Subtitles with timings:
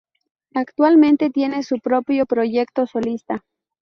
[0.55, 3.43] Actualmente tiene su propio proyecto solista.